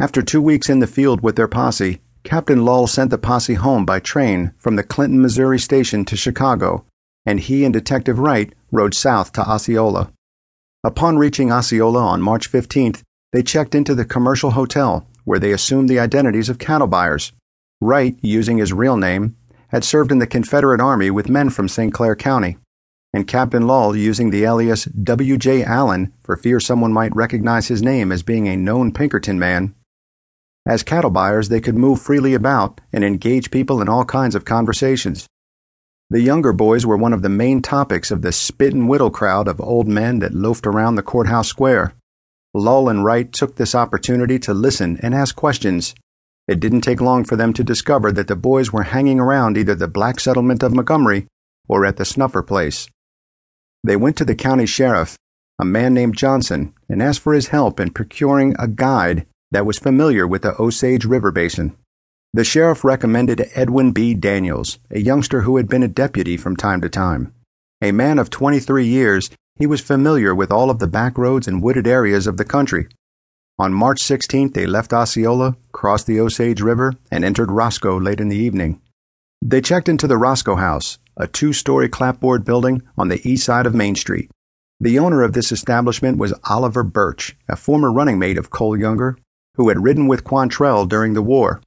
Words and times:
After 0.00 0.22
two 0.22 0.40
weeks 0.40 0.70
in 0.70 0.78
the 0.78 0.86
field 0.86 1.20
with 1.20 1.36
their 1.36 1.46
posse, 1.46 2.00
Captain 2.24 2.64
Lull 2.64 2.86
sent 2.86 3.10
the 3.10 3.18
posse 3.18 3.52
home 3.52 3.84
by 3.84 4.00
train 4.00 4.52
from 4.56 4.76
the 4.76 4.82
Clinton, 4.82 5.20
Missouri 5.20 5.58
station 5.58 6.06
to 6.06 6.16
Chicago, 6.16 6.86
and 7.26 7.38
he 7.38 7.66
and 7.66 7.74
Detective 7.74 8.18
Wright 8.18 8.50
rode 8.72 8.94
south 8.94 9.30
to 9.32 9.46
Osceola. 9.46 10.10
Upon 10.82 11.18
reaching 11.18 11.52
Osceola 11.52 12.00
on 12.00 12.22
March 12.22 12.50
15th, 12.50 13.02
they 13.34 13.42
checked 13.42 13.74
into 13.74 13.94
the 13.94 14.06
commercial 14.06 14.52
hotel, 14.52 15.06
where 15.24 15.38
they 15.38 15.52
assumed 15.52 15.90
the 15.90 16.00
identities 16.00 16.48
of 16.48 16.58
cattle 16.58 16.86
buyers. 16.86 17.32
Wright, 17.82 18.16
using 18.22 18.56
his 18.56 18.72
real 18.72 18.96
name, 18.96 19.36
had 19.68 19.84
served 19.84 20.10
in 20.10 20.18
the 20.18 20.26
Confederate 20.26 20.80
Army 20.80 21.10
with 21.10 21.28
men 21.28 21.50
from 21.50 21.68
St. 21.68 21.92
Clair 21.92 22.16
County, 22.16 22.56
and 23.12 23.28
Captain 23.28 23.66
Lull 23.66 23.94
using 23.94 24.30
the 24.30 24.44
alias 24.44 24.86
W.J. 24.86 25.62
Allen 25.62 26.14
for 26.22 26.38
fear 26.38 26.58
someone 26.58 26.92
might 26.94 27.14
recognize 27.14 27.68
his 27.68 27.82
name 27.82 28.10
as 28.10 28.22
being 28.22 28.48
a 28.48 28.56
known 28.56 28.92
Pinkerton 28.92 29.38
man. 29.38 29.74
As 30.70 30.84
cattle 30.84 31.10
buyers, 31.10 31.48
they 31.48 31.60
could 31.60 31.74
move 31.74 32.00
freely 32.00 32.32
about 32.32 32.80
and 32.92 33.02
engage 33.02 33.50
people 33.50 33.82
in 33.82 33.88
all 33.88 34.04
kinds 34.04 34.36
of 34.36 34.44
conversations. 34.44 35.26
The 36.10 36.20
Younger 36.20 36.52
boys 36.52 36.86
were 36.86 36.96
one 36.96 37.12
of 37.12 37.22
the 37.22 37.28
main 37.28 37.60
topics 37.60 38.12
of 38.12 38.22
the 38.22 38.30
spit 38.30 38.72
and 38.72 38.88
whittle 38.88 39.10
crowd 39.10 39.48
of 39.48 39.60
old 39.60 39.88
men 39.88 40.20
that 40.20 40.32
loafed 40.32 40.68
around 40.68 40.94
the 40.94 41.02
courthouse 41.02 41.48
square. 41.48 41.94
Lull 42.54 42.88
and 42.88 43.04
Wright 43.04 43.32
took 43.32 43.56
this 43.56 43.74
opportunity 43.74 44.38
to 44.38 44.54
listen 44.54 44.96
and 45.02 45.12
ask 45.12 45.34
questions. 45.34 45.92
It 46.46 46.60
didn't 46.60 46.82
take 46.82 47.00
long 47.00 47.24
for 47.24 47.34
them 47.34 47.52
to 47.54 47.64
discover 47.64 48.12
that 48.12 48.28
the 48.28 48.36
boys 48.36 48.72
were 48.72 48.84
hanging 48.84 49.18
around 49.18 49.56
either 49.56 49.74
the 49.74 49.88
black 49.88 50.20
settlement 50.20 50.62
of 50.62 50.72
Montgomery 50.72 51.26
or 51.68 51.84
at 51.84 51.96
the 51.96 52.04
Snuffer 52.04 52.44
place. 52.44 52.88
They 53.82 53.96
went 53.96 54.16
to 54.18 54.24
the 54.24 54.36
county 54.36 54.66
sheriff, 54.66 55.16
a 55.58 55.64
man 55.64 55.94
named 55.94 56.16
Johnson, 56.16 56.74
and 56.88 57.02
asked 57.02 57.18
for 57.18 57.34
his 57.34 57.48
help 57.48 57.80
in 57.80 57.90
procuring 57.90 58.54
a 58.56 58.68
guide 58.68 59.26
that 59.50 59.66
was 59.66 59.78
familiar 59.78 60.26
with 60.26 60.42
the 60.42 60.60
Osage 60.60 61.04
River 61.04 61.32
basin. 61.32 61.76
The 62.32 62.44
sheriff 62.44 62.84
recommended 62.84 63.50
Edwin 63.54 63.90
B. 63.90 64.14
Daniels, 64.14 64.78
a 64.90 65.00
youngster 65.00 65.40
who 65.40 65.56
had 65.56 65.68
been 65.68 65.82
a 65.82 65.88
deputy 65.88 66.36
from 66.36 66.56
time 66.56 66.80
to 66.82 66.88
time. 66.88 67.34
A 67.82 67.90
man 67.90 68.18
of 68.18 68.30
23 68.30 68.86
years, 68.86 69.30
he 69.58 69.66
was 69.66 69.80
familiar 69.80 70.34
with 70.34 70.52
all 70.52 70.70
of 70.70 70.78
the 70.78 70.86
back 70.86 71.18
roads 71.18 71.48
and 71.48 71.62
wooded 71.62 71.88
areas 71.88 72.26
of 72.28 72.36
the 72.36 72.44
country. 72.44 72.86
On 73.58 73.74
March 73.74 74.00
16th, 74.00 74.54
they 74.54 74.64
left 74.64 74.92
Osceola, 74.92 75.56
crossed 75.72 76.06
the 76.06 76.20
Osage 76.20 76.60
River, 76.60 76.94
and 77.10 77.24
entered 77.24 77.50
Roscoe 77.50 77.98
late 77.98 78.20
in 78.20 78.28
the 78.28 78.36
evening. 78.36 78.80
They 79.42 79.60
checked 79.60 79.88
into 79.88 80.06
the 80.06 80.16
Roscoe 80.16 80.56
House, 80.56 80.98
a 81.16 81.26
two 81.26 81.52
story 81.52 81.88
clapboard 81.88 82.44
building 82.44 82.82
on 82.96 83.08
the 83.08 83.20
east 83.28 83.44
side 83.44 83.66
of 83.66 83.74
Main 83.74 83.96
Street. 83.96 84.30
The 84.78 84.98
owner 84.98 85.22
of 85.22 85.32
this 85.32 85.50
establishment 85.50 86.16
was 86.16 86.32
Oliver 86.44 86.82
Birch, 86.84 87.36
a 87.48 87.56
former 87.56 87.92
running 87.92 88.18
mate 88.18 88.38
of 88.38 88.50
Cole 88.50 88.78
Younger, 88.78 89.18
who 89.60 89.68
had 89.68 89.84
ridden 89.84 90.06
with 90.06 90.24
Quantrill 90.24 90.88
during 90.88 91.12
the 91.12 91.20
war. 91.20 91.60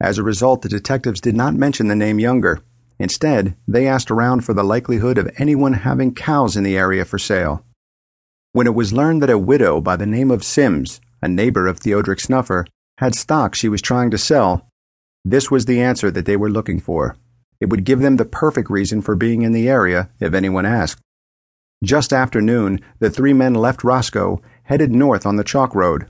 As 0.00 0.18
a 0.18 0.22
result, 0.22 0.62
the 0.62 0.68
detectives 0.68 1.20
did 1.20 1.34
not 1.34 1.52
mention 1.52 1.88
the 1.88 1.96
name 1.96 2.20
Younger. 2.20 2.60
Instead, 3.00 3.56
they 3.66 3.88
asked 3.88 4.08
around 4.08 4.44
for 4.44 4.54
the 4.54 4.62
likelihood 4.62 5.18
of 5.18 5.28
anyone 5.36 5.72
having 5.72 6.14
cows 6.14 6.56
in 6.56 6.62
the 6.62 6.78
area 6.78 7.04
for 7.04 7.18
sale. 7.18 7.64
When 8.52 8.68
it 8.68 8.74
was 8.76 8.92
learned 8.92 9.20
that 9.22 9.30
a 9.30 9.36
widow 9.36 9.80
by 9.80 9.96
the 9.96 10.06
name 10.06 10.30
of 10.30 10.44
Sims, 10.44 11.00
a 11.20 11.26
neighbor 11.26 11.66
of 11.66 11.80
Theodric 11.80 12.20
Snuffer, 12.20 12.66
had 12.98 13.16
stock 13.16 13.56
she 13.56 13.68
was 13.68 13.82
trying 13.82 14.12
to 14.12 14.18
sell, 14.18 14.68
this 15.24 15.50
was 15.50 15.64
the 15.64 15.80
answer 15.80 16.12
that 16.12 16.26
they 16.26 16.36
were 16.36 16.48
looking 16.48 16.78
for. 16.78 17.16
It 17.60 17.68
would 17.68 17.82
give 17.82 17.98
them 17.98 18.14
the 18.14 18.24
perfect 18.24 18.70
reason 18.70 19.02
for 19.02 19.16
being 19.16 19.42
in 19.42 19.50
the 19.50 19.68
area 19.68 20.08
if 20.20 20.34
anyone 20.34 20.66
asked. 20.66 21.00
Just 21.82 22.12
after 22.12 22.40
noon, 22.40 22.80
the 23.00 23.10
three 23.10 23.32
men 23.32 23.54
left 23.54 23.82
Roscoe, 23.82 24.40
headed 24.62 24.92
north 24.92 25.26
on 25.26 25.34
the 25.34 25.42
chalk 25.42 25.74
road. 25.74 26.06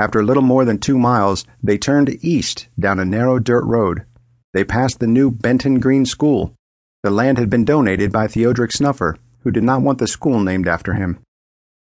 After 0.00 0.18
a 0.18 0.24
little 0.24 0.42
more 0.42 0.64
than 0.64 0.78
two 0.78 0.98
miles, 0.98 1.44
they 1.62 1.76
turned 1.76 2.24
east 2.24 2.68
down 2.78 2.98
a 2.98 3.04
narrow 3.04 3.38
dirt 3.38 3.64
road. 3.66 4.06
They 4.54 4.64
passed 4.64 4.98
the 4.98 5.06
new 5.06 5.30
Benton 5.30 5.78
Green 5.78 6.06
School. 6.06 6.54
The 7.02 7.10
land 7.10 7.36
had 7.36 7.50
been 7.50 7.66
donated 7.66 8.10
by 8.10 8.26
Theodric 8.26 8.72
Snuffer, 8.72 9.18
who 9.40 9.50
did 9.50 9.62
not 9.62 9.82
want 9.82 9.98
the 9.98 10.06
school 10.06 10.40
named 10.40 10.66
after 10.66 10.94
him. 10.94 11.18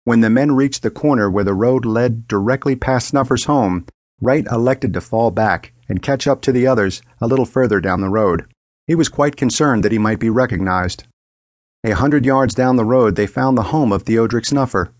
When 0.03 0.21
the 0.21 0.31
men 0.31 0.51
reached 0.51 0.83
the 0.83 0.91
corner 0.91 1.31
where 1.31 1.45
the 1.45 1.55
road 1.55 1.85
led 1.85 2.27
directly 2.27 2.75
past 2.75 3.07
Snuffer's 3.07 3.45
home, 3.45 3.87
Wright 4.21 4.47
elected 4.51 4.93
to 4.95 5.01
fall 5.01 5.31
back 5.31 5.73
and 5.89 6.03
catch 6.03 6.27
up 6.27 6.43
to 6.43 6.51
the 6.51 6.67
others 6.67 7.03
a 7.21 7.29
little 7.29 7.47
further 7.47 7.81
down 7.81 8.01
the 8.01 8.09
road. 8.09 8.47
He 8.89 8.97
was 8.97 9.09
quite 9.09 9.37
concerned 9.37 9.85
that 9.85 9.93
he 9.93 9.99
might 9.99 10.19
be 10.19 10.29
recognized. 10.29 11.05
A 11.85 11.93
hundred 11.93 12.27
yards 12.27 12.53
down 12.53 12.75
the 12.75 12.85
road, 12.85 13.15
they 13.15 13.29
found 13.29 13.57
the 13.57 13.71
home 13.71 13.93
of 13.93 14.03
Theodric 14.03 14.45
Snuffer. 14.45 14.93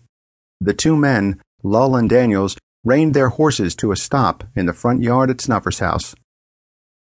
The 0.61 0.73
two 0.73 0.95
men, 0.95 1.41
Lull 1.63 1.97
and 1.97 2.09
Daniels, 2.09 2.55
reined 2.83 3.13
their 3.13 3.29
horses 3.29 3.75
to 3.75 3.91
a 3.91 3.95
stop 3.95 4.43
in 4.55 4.65
the 4.65 4.73
front 4.73 5.01
yard 5.01 5.29
at 5.29 5.41
Snuffer's 5.41 5.79
house. 5.79 6.15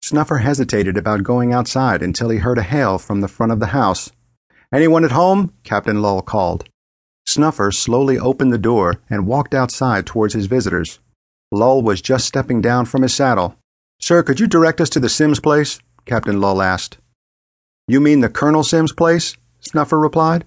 Snuffer 0.02 0.38
hesitated 0.38 0.96
about 0.96 1.22
going 1.22 1.52
outside 1.52 2.02
until 2.02 2.28
he 2.28 2.38
heard 2.38 2.58
a 2.58 2.62
hail 2.62 2.98
from 2.98 3.20
the 3.20 3.28
front 3.28 3.52
of 3.52 3.60
the 3.60 3.68
house. 3.68 4.10
Anyone 4.72 5.04
at 5.04 5.12
home? 5.12 5.52
Captain 5.62 6.02
Lull 6.02 6.22
called. 6.22 6.68
Snuffer 7.26 7.72
slowly 7.72 8.18
opened 8.18 8.52
the 8.52 8.58
door 8.58 9.00
and 9.08 9.26
walked 9.26 9.54
outside 9.54 10.06
towards 10.06 10.34
his 10.34 10.46
visitors. 10.46 11.00
Lull 11.50 11.82
was 11.82 12.02
just 12.02 12.26
stepping 12.26 12.60
down 12.60 12.84
from 12.84 13.02
his 13.02 13.14
saddle. 13.14 13.56
Sir, 14.00 14.22
could 14.22 14.40
you 14.40 14.46
direct 14.46 14.80
us 14.80 14.90
to 14.90 15.00
the 15.00 15.08
Sims 15.08 15.40
place? 15.40 15.80
Captain 16.04 16.40
Lull 16.40 16.60
asked. 16.60 16.98
You 17.88 18.00
mean 18.00 18.20
the 18.20 18.28
Colonel 18.28 18.62
Sims 18.62 18.92
place? 18.92 19.36
Snuffer 19.60 19.98
replied. 19.98 20.44